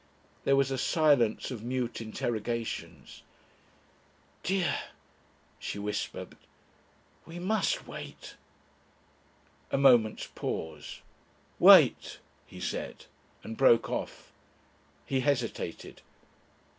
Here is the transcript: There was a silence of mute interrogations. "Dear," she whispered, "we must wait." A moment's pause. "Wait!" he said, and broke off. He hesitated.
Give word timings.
There 0.45 0.55
was 0.55 0.71
a 0.71 0.79
silence 0.79 1.51
of 1.51 1.61
mute 1.63 2.01
interrogations. 2.01 3.21
"Dear," 4.41 4.73
she 5.59 5.77
whispered, 5.77 6.35
"we 7.27 7.37
must 7.37 7.85
wait." 7.85 8.33
A 9.69 9.77
moment's 9.77 10.25
pause. 10.25 11.01
"Wait!" 11.59 12.17
he 12.47 12.59
said, 12.59 13.05
and 13.43 13.55
broke 13.55 13.91
off. 13.91 14.31
He 15.05 15.19
hesitated. 15.19 16.01